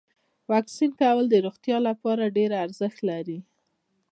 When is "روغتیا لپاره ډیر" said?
1.45-2.51